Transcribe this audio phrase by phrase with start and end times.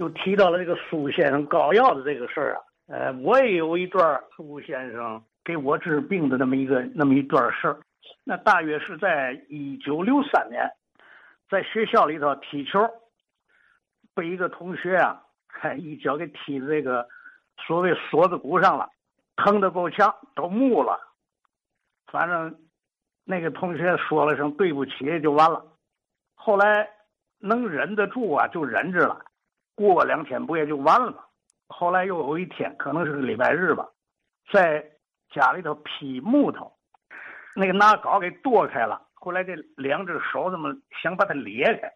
[0.00, 2.60] 又提到了这个苏先生膏药的这个事儿啊。
[2.88, 7.78] 呃，我也有一段苏先生给我治病的那么一个那么一段事儿。
[8.24, 10.66] 那大约是在一九六三年，
[11.50, 12.80] 在学校里头踢球，
[14.14, 15.22] 被一个同学啊，
[15.76, 17.06] 一脚给踢这个
[17.66, 18.88] 所谓锁子骨上了，
[19.36, 20.98] 疼得够呛，都木了。
[22.06, 22.58] 反正
[23.24, 25.62] 那个同学说了声对不起就完了。
[26.34, 26.88] 后来
[27.38, 29.26] 能忍得住啊，就忍着了。
[29.88, 31.18] 过两天不也就完了吗？
[31.68, 33.88] 后来又有一天，可能是个礼拜日吧，
[34.52, 34.84] 在
[35.30, 36.72] 家里头劈木头。
[37.54, 41.92] 那个拿镐给剁开了，后来这两只手这么想把它裂开，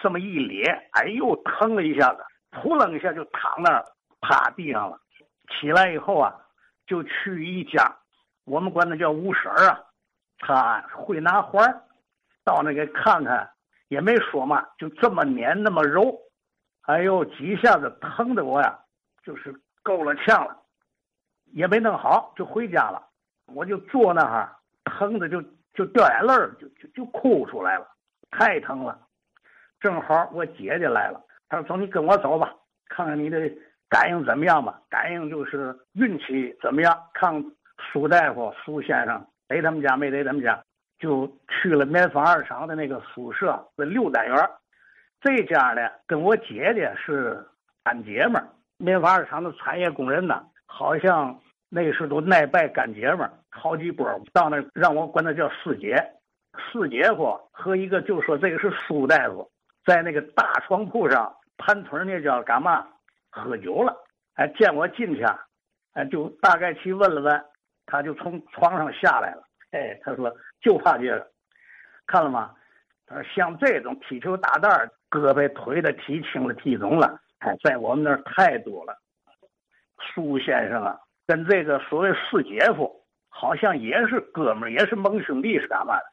[0.00, 3.84] 这么一裂，哎呦，疼了一下子，扑棱一下就躺那儿
[4.20, 4.98] 趴地上了。
[5.48, 6.34] 起来以后啊，
[6.86, 7.94] 就去一家，
[8.44, 9.80] 我们管那叫吴婶儿啊，
[10.38, 11.82] 他会拿环儿，
[12.44, 13.50] 到那个看看，
[13.88, 16.18] 也没说嘛，就这么捻那么揉，
[16.90, 18.76] 哎呦，几下子疼的我呀，
[19.22, 20.60] 就是够了呛了，
[21.52, 23.00] 也没弄好，就回家了。
[23.46, 24.56] 我就坐那哈。
[24.84, 25.40] 疼的就
[25.72, 27.86] 就掉眼泪儿，就就就哭出来了，
[28.32, 28.98] 太疼了。
[29.78, 32.52] 正好我姐姐来了，她说：“走，你跟我走吧，
[32.88, 33.38] 看看你的
[33.88, 34.80] 感应怎么样吧。
[34.90, 37.00] 感应就是运气怎么样？
[37.14, 37.32] 看
[37.92, 40.60] 苏大夫、苏先生来他们家没来他们家，
[40.98, 44.36] 就去了棉纺二厂的那个宿舍，是六单元。
[45.20, 47.46] 这家呢，跟我姐姐是
[47.84, 51.40] 干姐们儿，棉纺二厂的产业工人呢，好像。”
[51.72, 55.94] 那时候都耐拜干姐们儿好几波，到那让我管他叫四姐，
[56.58, 59.48] 四姐夫和一个就说这个是苏大夫，
[59.84, 62.84] 在那个大床铺上盘腿那叫干嘛？
[63.30, 63.94] 喝酒了。
[64.34, 65.24] 哎，见我进去，
[65.92, 67.44] 哎，就大概去问了问，
[67.86, 69.44] 他就从床上下来了。
[69.70, 70.28] 哎，他说
[70.60, 71.30] 就怕这个，
[72.08, 72.52] 看了吗？
[73.10, 78.96] 他说像这种踢球大蛋儿，胳膊腿的踢青了踢肿了，哎，在我们那儿太多了。
[80.14, 80.96] 苏先生啊。
[81.26, 82.90] 跟这个所谓四姐夫
[83.28, 86.04] 好像也是哥们儿，也是盟兄弟，是干嘛的？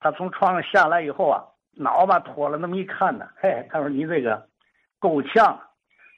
[0.00, 4.48] 他从床上下来以后啊，脑把脱了，那么一看呢，嘿，他说你这个
[4.98, 5.60] 够呛，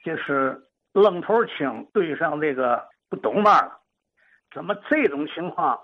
[0.05, 0.57] 就是
[0.93, 3.81] 愣头青对上这个不懂嘛了，
[4.53, 5.77] 怎么这种情况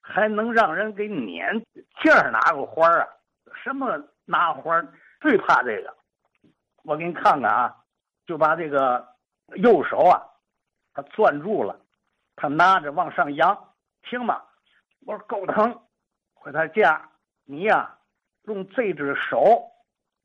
[0.00, 1.62] 还能让人给撵？
[2.02, 3.08] 劲儿拿个环儿啊？
[3.62, 4.86] 什么拿环？
[5.20, 5.94] 最怕这个，
[6.84, 7.76] 我给你看看啊，
[8.26, 9.06] 就把这个
[9.56, 10.22] 右手啊，
[10.94, 11.78] 他攥住了。
[12.36, 13.74] 他拿着往上扬，
[14.04, 14.40] 行吗？
[15.04, 15.76] 我说够疼。
[16.34, 17.10] 回他家，
[17.44, 17.98] 你呀，
[18.44, 19.68] 用这只手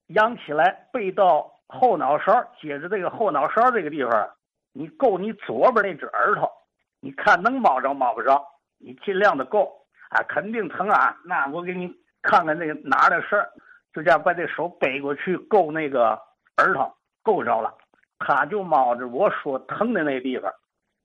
[0.07, 4.29] 扬起来，背到后脑勺，接着这个后脑勺这个地方，
[4.73, 6.51] 你够你左边那只耳朵，
[6.99, 8.45] 你看能摸着摸不着？
[8.77, 11.17] 你尽量的够啊，肯定疼啊。
[11.25, 11.91] 那我给你
[12.23, 13.47] 看看那个哪的事儿，
[13.93, 16.19] 就这样把这手背过去够那个
[16.57, 17.71] 耳朵，够着了，
[18.17, 20.51] 他就摸着我说疼的那地方。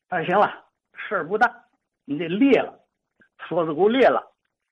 [0.08, 0.64] 他说行了。
[1.00, 1.48] 事儿不大，
[2.04, 2.74] 你这裂了，
[3.46, 4.20] 锁子骨裂了，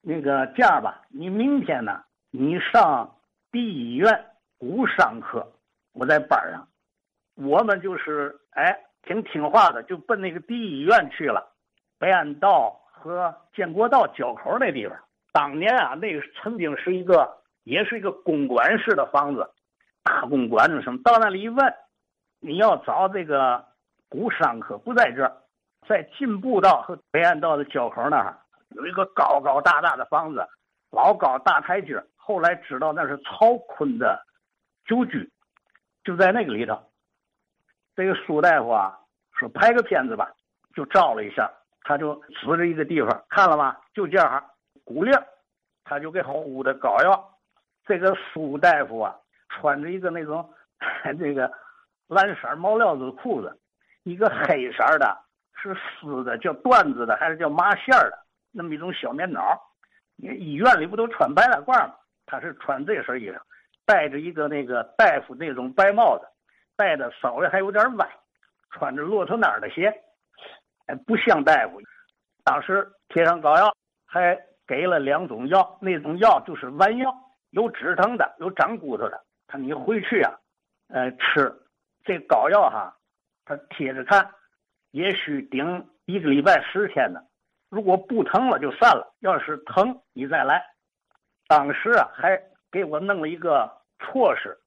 [0.01, 2.03] 那个这样吧，你明天呢，
[2.33, 3.17] 你上
[3.53, 4.27] 第一医院
[4.59, 5.47] 骨伤科，
[5.93, 6.67] 我在班上，
[7.37, 11.49] 我们就是哎挺听话的，就奔那个第一医院去了，
[11.97, 14.99] 北安道和建国道交口那地方。
[15.36, 17.30] 当年啊，那个曾经是一个，
[17.64, 19.47] 也是一个公馆式的房子，
[20.02, 21.74] 大公馆子什么，到那里一问，
[22.41, 23.62] 你要找这个
[24.08, 25.36] 骨伤科，不在这儿。
[25.86, 28.34] 在进步道和北安道的交口那儿
[28.70, 30.42] 有一个高高大大的房子，
[30.91, 34.18] 老高大台阶后来知道那是曹锟的
[34.86, 35.30] 旧居，
[36.03, 36.80] 就在那个里头。
[37.94, 38.98] 这个苏大夫啊
[39.38, 40.32] 说拍个片子吧，
[40.74, 43.76] 就照了一下，他就指着一个地方，看了吗？
[43.92, 44.42] 就这样，
[44.86, 45.12] 骨裂，
[45.84, 47.38] 他就给敷的膏药。
[47.84, 49.14] 这个苏大夫啊，
[49.50, 50.48] 穿着一个那种
[51.19, 51.52] 这个
[52.06, 53.54] 蓝色毛料子裤子，
[54.04, 55.24] 一个黑色的。
[55.58, 58.19] 是丝的，叫缎子的，还是叫麻线的？
[58.52, 59.58] 那么一种小棉袄。
[60.19, 61.94] 医院里不都穿白大褂吗？
[62.26, 63.41] 他是穿这身衣裳，
[63.86, 66.26] 戴着一个那个大夫那种白帽子，
[66.76, 68.06] 戴的稍微还有点歪，
[68.71, 69.89] 穿着骆驼奶的鞋，
[70.86, 71.80] 哎，不像大夫。
[72.44, 73.74] 当时贴上膏药，
[74.04, 77.15] 还给了两种药，那种药就是丸药，
[77.51, 79.24] 有止疼的，有长骨头的。
[79.47, 80.39] 他你回去啊，
[80.89, 81.54] 呃，吃
[82.04, 82.97] 这膏药哈，
[83.45, 84.28] 他贴着看。
[84.91, 87.21] 也许顶一个礼拜十天呢，
[87.68, 90.65] 如果不疼了就散了，要是疼你再来。
[91.47, 92.42] 当时啊，还
[92.72, 93.71] 给我弄了一个
[94.01, 94.59] 措施，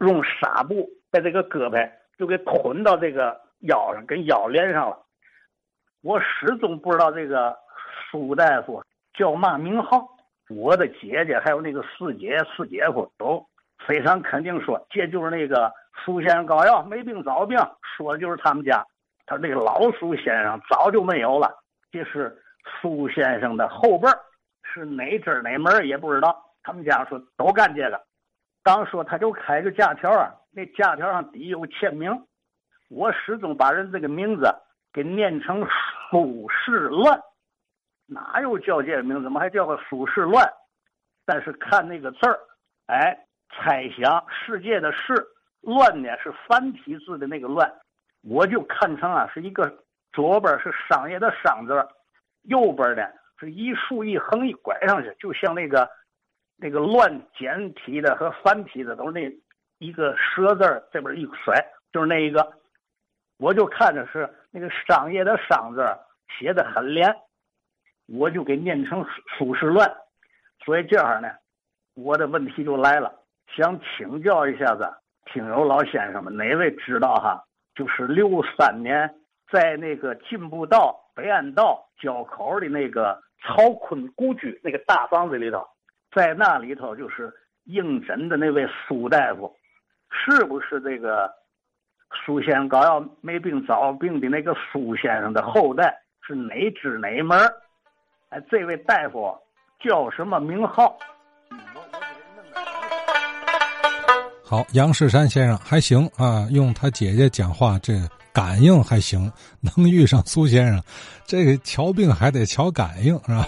[0.00, 5.06] 用纱布把这个胳膊就给捆到这个腰上，跟腰连上了。
[6.02, 7.56] 我始终不知道这个
[8.10, 8.82] 苏大夫
[9.14, 10.08] 叫嘛名号。
[10.48, 13.46] 我的姐姐还有那个四姐四姐夫都
[13.86, 15.72] 非常肯定说，这就是那个
[16.04, 17.58] 苏先生膏药没病找病，
[17.96, 18.84] 说的就是他们家。
[19.24, 21.50] 他说那个老苏先生早就没有了，
[21.90, 22.36] 这是
[22.80, 24.08] 苏先生的后辈
[24.62, 26.36] 是哪支哪门也不知道。
[26.62, 28.00] 他们家说都干这个。
[28.62, 32.10] 当说他就开个假条啊，那假条上底有签名，
[32.90, 34.54] 我始终把人这个名字
[34.92, 35.66] 给念成
[36.10, 37.18] 苏轼乱，
[38.06, 39.22] 哪有叫这个名字？
[39.22, 40.50] 怎么还叫个苏轼乱？
[41.24, 42.38] 但是看那个字儿，
[42.86, 45.14] 哎，猜想世界的“世”
[45.62, 47.72] 乱呢是繁体字的那个乱，
[48.22, 49.72] 我就看成啊是一个
[50.12, 51.72] 左边是商业的“商”字，
[52.42, 53.02] 右边呢
[53.38, 55.88] 是一竖一横一拐上去，就像那个。
[56.58, 59.28] 那个乱简体的和繁体的都是那
[59.78, 60.62] 一个蛇字
[60.92, 61.56] 这边一甩
[61.92, 62.52] 就是那一个，
[63.38, 65.84] 我就看着是那个商业的商字
[66.38, 67.12] 写的很连，
[68.12, 69.04] 我就给念成
[69.38, 69.90] 苏轼乱，
[70.64, 71.30] 所以这样呢，
[71.94, 73.10] 我的问题就来了，
[73.56, 74.86] 想请教一下子
[75.24, 77.42] 听友老先生们，哪位知道哈？
[77.74, 79.14] 就是六三年
[79.50, 85.66] 在那个进步道北安道交口的那个曹锟故居那个大房子里头。
[86.14, 87.32] 在那里头就是
[87.64, 89.56] 应诊的那位苏大夫，
[90.10, 91.32] 是不是这个
[92.26, 95.98] 苏先生膏药没病找病的那个苏先生的后代？
[96.26, 97.38] 是哪支哪门？
[98.32, 99.30] 哎，这位大夫
[99.78, 100.96] 叫什么名号？
[104.42, 107.92] 好，杨世山先生还行啊，用他姐姐讲话，这
[108.32, 109.30] 感应还行，
[109.60, 110.82] 能遇上苏先生，
[111.26, 113.46] 这个瞧病还得瞧感应，是吧？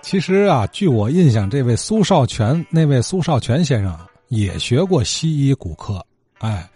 [0.00, 3.94] 其实啊，据我印象，这位苏少全，那位苏少全先生
[4.28, 6.02] 也学过西医骨科。
[6.38, 6.66] 哎，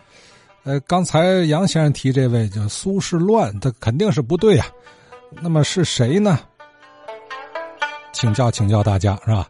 [0.64, 4.66] 呃，刚才杨先生提这位叫苏轼乱，他肯定是不对啊。
[5.40, 6.38] 那么是谁呢？
[8.18, 9.46] 请教请教大家，是吧？